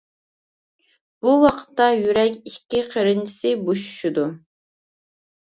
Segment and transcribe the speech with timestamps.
[1.25, 4.27] بۇ ۋاقىتتا يۈرەك ئىككى قېرىنچىسى بوشىشىدۇ.